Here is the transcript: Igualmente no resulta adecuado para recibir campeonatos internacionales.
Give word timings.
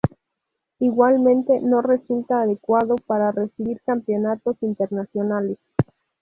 Igualmente 0.79 1.59
no 1.61 1.83
resulta 1.83 2.41
adecuado 2.41 2.95
para 3.05 3.31
recibir 3.31 3.79
campeonatos 3.85 4.57
internacionales. 4.63 5.59